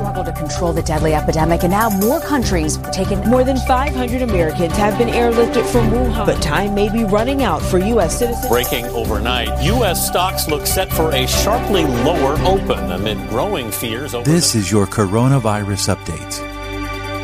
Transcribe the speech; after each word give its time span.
struggle 0.00 0.24
to 0.24 0.32
control 0.32 0.72
the 0.72 0.82
deadly 0.82 1.14
epidemic, 1.14 1.62
and 1.62 1.70
now 1.70 1.90
more 1.90 2.20
countries 2.20 2.78
are 2.78 2.90
taking. 2.90 3.20
More 3.28 3.44
than 3.44 3.58
500 3.58 4.22
Americans 4.22 4.74
have 4.76 4.96
been 4.96 5.08
airlifted 5.08 5.70
from 5.70 5.90
Wuhan, 5.90 6.24
but 6.24 6.40
time 6.40 6.74
may 6.74 6.90
be 6.90 7.04
running 7.04 7.42
out 7.42 7.60
for 7.60 7.76
U.S. 7.78 8.18
citizens. 8.18 8.48
Breaking 8.48 8.86
overnight, 8.86 9.62
U.S. 9.64 10.06
stocks 10.06 10.48
look 10.48 10.66
set 10.66 10.90
for 10.90 11.12
a 11.12 11.26
sharply 11.26 11.84
lower 11.84 12.38
open 12.46 12.92
amid 12.92 13.28
growing 13.28 13.70
fears. 13.70 14.14
Over 14.14 14.24
this 14.24 14.54
is 14.54 14.72
your 14.72 14.86
coronavirus 14.86 15.94
update. 15.94 16.46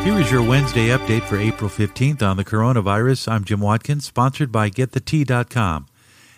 Here 0.05 0.19
is 0.19 0.31
your 0.31 0.43
Wednesday 0.43 0.89
update 0.89 1.23
for 1.23 1.39
April 1.39 1.71
15th 1.71 2.21
on 2.23 2.37
the 2.37 2.45
coronavirus. 2.45 3.33
I'm 3.33 3.45
Jim 3.45 3.61
Watkins, 3.61 4.05
sponsored 4.05 4.53
by 4.53 4.69
GetTheTea.com. 4.69 5.87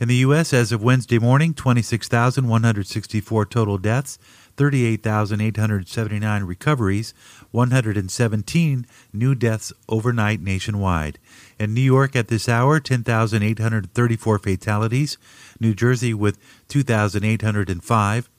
In 0.00 0.08
the 0.08 0.16
U.S., 0.16 0.52
as 0.52 0.72
of 0.72 0.82
Wednesday 0.82 1.18
morning, 1.18 1.54
26,164 1.54 3.46
total 3.46 3.78
deaths, 3.78 4.18
38,879 4.56 6.44
recoveries, 6.44 7.14
117 7.50 8.86
new 9.12 9.34
deaths 9.34 9.72
overnight 9.88 10.40
nationwide. 10.40 11.18
In 11.58 11.74
New 11.74 11.80
York 11.80 12.14
at 12.16 12.28
this 12.28 12.48
hour, 12.48 12.80
10,834 12.80 14.38
fatalities, 14.38 15.18
New 15.60 15.74
Jersey 15.74 16.14
with 16.14 16.38
2,805, 16.68 18.30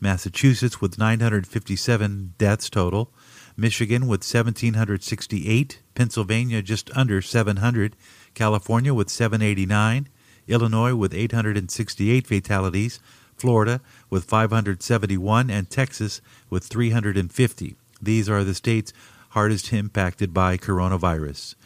Massachusetts 0.00 0.80
with 0.80 0.98
957 0.98 2.34
deaths 2.36 2.68
total, 2.68 3.12
Michigan 3.56 4.06
with 4.08 4.20
1,768, 4.20 5.80
Pennsylvania 5.94 6.62
just 6.62 6.90
under 6.96 7.22
700, 7.22 7.94
California 8.34 8.94
with 8.94 9.10
789, 9.10 10.08
Illinois 10.48 10.94
with 10.94 11.14
868 11.14 12.26
fatalities, 12.26 12.98
Florida 13.42 13.80
with 14.08 14.22
571, 14.22 15.50
and 15.50 15.68
Texas 15.68 16.20
with 16.48 16.62
350. 16.64 17.74
These 18.00 18.28
are 18.28 18.44
the 18.44 18.54
states 18.54 18.92
hardest 19.30 19.72
impacted 19.72 20.32
by 20.32 20.56
coronavirus. 20.56 21.56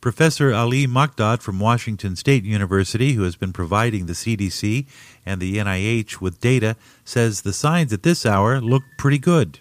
Professor 0.00 0.54
Ali 0.54 0.86
Mokdad 0.86 1.42
from 1.42 1.58
Washington 1.58 2.14
State 2.14 2.44
University, 2.44 3.14
who 3.14 3.24
has 3.24 3.34
been 3.34 3.52
providing 3.52 4.06
the 4.06 4.12
CDC 4.12 4.86
and 5.26 5.40
the 5.40 5.56
NIH 5.56 6.20
with 6.20 6.40
data, 6.40 6.76
says 7.04 7.42
the 7.42 7.52
signs 7.52 7.92
at 7.92 8.04
this 8.04 8.24
hour 8.24 8.60
look 8.60 8.84
pretty 8.96 9.18
good. 9.18 9.58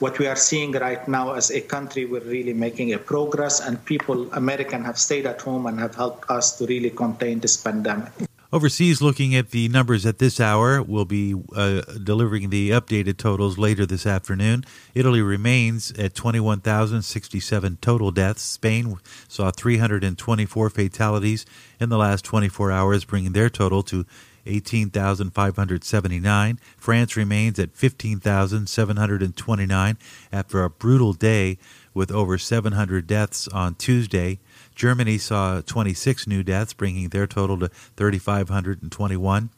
What 0.00 0.18
we 0.18 0.26
are 0.26 0.34
seeing 0.34 0.72
right 0.72 1.06
now 1.06 1.34
as 1.34 1.52
a 1.52 1.60
country, 1.60 2.04
we're 2.04 2.26
really 2.36 2.52
making 2.52 2.94
a 2.94 2.98
progress, 2.98 3.60
and 3.60 3.84
people, 3.84 4.28
American, 4.32 4.82
have 4.84 4.98
stayed 4.98 5.26
at 5.26 5.40
home 5.40 5.66
and 5.66 5.78
have 5.78 5.94
helped 5.94 6.28
us 6.28 6.58
to 6.58 6.66
really 6.66 6.90
contain 6.90 7.38
this 7.38 7.56
pandemic. 7.56 8.25
Overseas, 8.52 9.02
looking 9.02 9.34
at 9.34 9.50
the 9.50 9.68
numbers 9.68 10.06
at 10.06 10.18
this 10.18 10.38
hour, 10.38 10.80
we'll 10.80 11.04
be 11.04 11.34
uh, 11.56 11.80
delivering 12.02 12.50
the 12.50 12.70
updated 12.70 13.16
totals 13.16 13.58
later 13.58 13.84
this 13.84 14.06
afternoon. 14.06 14.64
Italy 14.94 15.20
remains 15.20 15.90
at 15.98 16.14
21,067 16.14 17.78
total 17.80 18.12
deaths. 18.12 18.42
Spain 18.42 18.98
saw 19.26 19.50
324 19.50 20.70
fatalities 20.70 21.44
in 21.80 21.88
the 21.88 21.98
last 21.98 22.24
24 22.24 22.70
hours, 22.70 23.04
bringing 23.04 23.32
their 23.32 23.50
total 23.50 23.82
to 23.82 24.06
18,579. 24.46 26.60
France 26.76 27.16
remains 27.16 27.58
at 27.58 27.74
15,729 27.74 29.98
after 30.32 30.62
a 30.62 30.70
brutal 30.70 31.12
day 31.12 31.58
with 31.96 32.12
over 32.12 32.36
700 32.36 33.06
deaths 33.06 33.48
on 33.48 33.74
Tuesday. 33.74 34.38
Germany 34.74 35.16
saw 35.16 35.62
26 35.62 36.26
new 36.26 36.42
deaths, 36.42 36.74
bringing 36.74 37.08
their 37.08 37.26
total 37.26 37.58
to 37.58 37.70
3,521. 37.96 39.48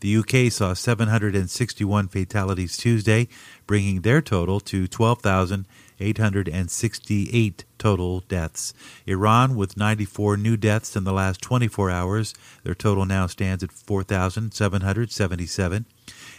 The 0.00 0.16
UK 0.18 0.52
saw 0.52 0.74
761 0.74 2.08
fatalities 2.08 2.76
Tuesday, 2.76 3.28
bringing 3.66 4.02
their 4.02 4.20
total 4.20 4.60
to 4.60 4.86
12,868 4.86 7.64
total 7.78 8.20
deaths. 8.20 8.74
Iran, 9.06 9.56
with 9.56 9.78
94 9.78 10.36
new 10.36 10.58
deaths 10.58 10.96
in 10.96 11.04
the 11.04 11.14
last 11.14 11.40
24 11.40 11.90
hours, 11.90 12.34
their 12.62 12.74
total 12.74 13.06
now 13.06 13.26
stands 13.26 13.64
at 13.64 13.72
4,777. 13.72 15.86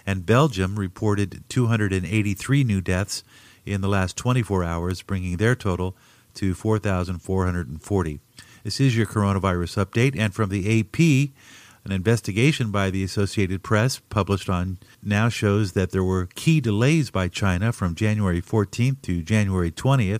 And 0.05 0.25
Belgium 0.25 0.77
reported 0.77 1.43
283 1.49 2.63
new 2.63 2.79
deaths 2.79 3.23
in 3.67 3.81
the 3.81 3.87
last 3.87 4.15
24 4.17 4.63
hours, 4.63 5.01
bringing 5.01 5.37
their 5.37 5.55
total 5.55 5.95
to 6.35 6.53
4,440. 6.53 8.19
This 8.63 8.79
is 8.79 8.97
your 8.97 9.05
coronavirus 9.05 9.85
update, 9.85 10.17
and 10.17 10.33
from 10.33 10.49
the 10.49 10.79
AP, 10.79 11.31
an 11.85 11.91
investigation 11.91 12.69
by 12.69 12.89
the 12.89 13.03
Associated 13.03 13.63
Press 13.63 13.99
published 14.09 14.49
on 14.49 14.77
now 15.01 15.29
shows 15.29 15.71
that 15.71 15.91
there 15.91 16.03
were 16.03 16.27
key 16.35 16.59
delays 16.59 17.09
by 17.09 17.27
China 17.27 17.71
from 17.71 17.95
January 17.95 18.41
14th 18.41 19.01
to 19.03 19.21
January 19.21 19.71
20th, 19.71 20.19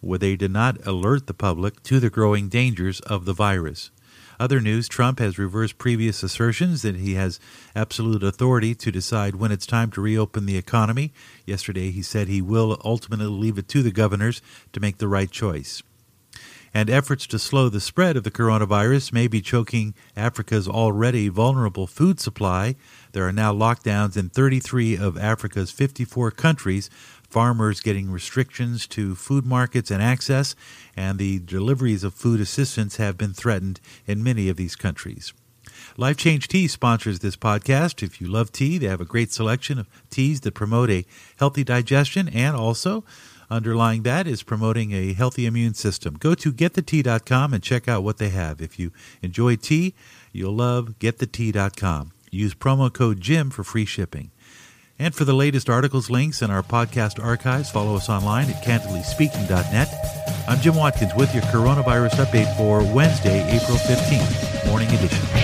where 0.00 0.18
they 0.18 0.36
did 0.36 0.50
not 0.50 0.84
alert 0.86 1.26
the 1.26 1.34
public 1.34 1.82
to 1.84 2.00
the 2.00 2.10
growing 2.10 2.48
dangers 2.48 3.00
of 3.00 3.24
the 3.24 3.32
virus. 3.32 3.90
Other 4.38 4.60
news 4.60 4.88
Trump 4.88 5.18
has 5.20 5.38
reversed 5.38 5.78
previous 5.78 6.22
assertions 6.22 6.82
that 6.82 6.96
he 6.96 7.14
has 7.14 7.38
absolute 7.74 8.22
authority 8.22 8.74
to 8.74 8.90
decide 8.90 9.36
when 9.36 9.52
it's 9.52 9.66
time 9.66 9.90
to 9.92 10.00
reopen 10.00 10.46
the 10.46 10.56
economy. 10.56 11.12
Yesterday, 11.46 11.90
he 11.90 12.02
said 12.02 12.28
he 12.28 12.42
will 12.42 12.80
ultimately 12.84 13.26
leave 13.26 13.58
it 13.58 13.68
to 13.68 13.82
the 13.82 13.92
governors 13.92 14.42
to 14.72 14.80
make 14.80 14.98
the 14.98 15.08
right 15.08 15.30
choice. 15.30 15.82
And 16.76 16.90
efforts 16.90 17.26
to 17.28 17.38
slow 17.38 17.68
the 17.68 17.80
spread 17.80 18.16
of 18.16 18.24
the 18.24 18.32
coronavirus 18.32 19.12
may 19.12 19.28
be 19.28 19.40
choking 19.40 19.94
Africa's 20.16 20.66
already 20.66 21.28
vulnerable 21.28 21.86
food 21.86 22.18
supply. 22.18 22.74
There 23.12 23.26
are 23.26 23.32
now 23.32 23.54
lockdowns 23.54 24.16
in 24.16 24.28
33 24.28 24.96
of 24.96 25.16
Africa's 25.16 25.70
54 25.70 26.32
countries 26.32 26.90
farmers 27.34 27.80
getting 27.80 28.12
restrictions 28.12 28.86
to 28.86 29.16
food 29.16 29.44
markets 29.44 29.90
and 29.90 30.00
access, 30.00 30.54
and 30.96 31.18
the 31.18 31.40
deliveries 31.40 32.04
of 32.04 32.14
food 32.14 32.40
assistance 32.40 32.96
have 32.98 33.18
been 33.18 33.32
threatened 33.32 33.80
in 34.06 34.22
many 34.22 34.48
of 34.48 34.56
these 34.56 34.76
countries. 34.76 35.32
Life 35.96 36.16
Change 36.16 36.46
Tea 36.46 36.68
sponsors 36.68 37.18
this 37.18 37.36
podcast. 37.36 38.04
If 38.04 38.20
you 38.20 38.28
love 38.28 38.52
tea, 38.52 38.78
they 38.78 38.86
have 38.86 39.00
a 39.00 39.04
great 39.04 39.32
selection 39.32 39.80
of 39.80 39.88
teas 40.10 40.42
that 40.42 40.54
promote 40.54 40.90
a 40.90 41.04
healthy 41.36 41.64
digestion 41.64 42.28
and 42.28 42.54
also 42.54 43.04
underlying 43.50 44.02
that 44.02 44.26
is 44.26 44.42
promoting 44.42 44.92
a 44.92 45.12
healthy 45.12 45.46
immune 45.46 45.74
system. 45.74 46.14
Go 46.14 46.34
to 46.34 46.52
getthetea.com 46.52 47.52
and 47.54 47.62
check 47.62 47.88
out 47.88 48.02
what 48.02 48.18
they 48.18 48.30
have. 48.30 48.60
If 48.60 48.78
you 48.78 48.92
enjoy 49.22 49.56
tea, 49.56 49.94
you'll 50.32 50.54
love 50.54 50.94
getthetea.com. 50.98 52.12
Use 52.30 52.54
promo 52.54 52.92
code 52.92 53.20
JIM 53.20 53.50
for 53.50 53.64
free 53.64 53.84
shipping. 53.84 54.30
And 54.98 55.14
for 55.14 55.24
the 55.24 55.34
latest 55.34 55.68
articles, 55.68 56.08
links, 56.08 56.40
and 56.40 56.52
our 56.52 56.62
podcast 56.62 57.22
archives, 57.22 57.70
follow 57.70 57.96
us 57.96 58.08
online 58.08 58.48
at 58.48 58.62
candidlyspeaking.net. 58.62 59.88
I'm 60.48 60.60
Jim 60.60 60.76
Watkins 60.76 61.12
with 61.16 61.34
your 61.34 61.42
coronavirus 61.44 62.24
update 62.24 62.56
for 62.56 62.82
Wednesday, 62.94 63.42
April 63.56 63.76
15th, 63.78 64.66
morning 64.68 64.88
edition. 64.90 65.43